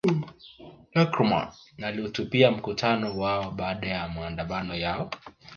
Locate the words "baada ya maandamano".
3.51-4.75